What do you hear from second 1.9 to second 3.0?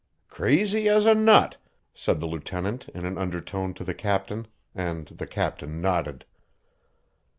said the lieutenant